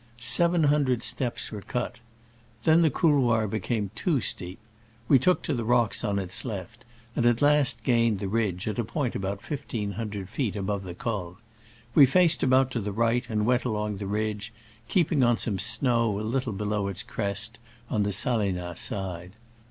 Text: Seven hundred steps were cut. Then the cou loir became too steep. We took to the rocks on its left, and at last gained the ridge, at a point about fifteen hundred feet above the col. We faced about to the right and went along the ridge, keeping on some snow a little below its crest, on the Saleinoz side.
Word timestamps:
Seven 0.17 0.63
hundred 0.63 1.03
steps 1.03 1.51
were 1.51 1.61
cut. 1.61 1.97
Then 2.63 2.81
the 2.81 2.89
cou 2.89 3.09
loir 3.21 3.45
became 3.47 3.91
too 3.93 4.19
steep. 4.19 4.57
We 5.07 5.19
took 5.19 5.43
to 5.43 5.53
the 5.53 5.63
rocks 5.63 6.03
on 6.03 6.17
its 6.17 6.43
left, 6.43 6.85
and 7.15 7.23
at 7.27 7.39
last 7.43 7.83
gained 7.83 8.17
the 8.17 8.27
ridge, 8.27 8.67
at 8.67 8.79
a 8.79 8.83
point 8.83 9.13
about 9.13 9.43
fifteen 9.43 9.91
hundred 9.91 10.27
feet 10.27 10.55
above 10.55 10.85
the 10.85 10.95
col. 10.95 11.37
We 11.93 12.07
faced 12.07 12.41
about 12.41 12.71
to 12.71 12.79
the 12.79 12.91
right 12.91 13.29
and 13.29 13.45
went 13.45 13.63
along 13.63 13.97
the 13.97 14.07
ridge, 14.07 14.51
keeping 14.87 15.23
on 15.23 15.37
some 15.37 15.59
snow 15.59 16.19
a 16.19 16.21
little 16.25 16.53
below 16.53 16.87
its 16.87 17.03
crest, 17.03 17.59
on 17.87 18.01
the 18.01 18.11
Saleinoz 18.11 18.79
side. 18.79 19.33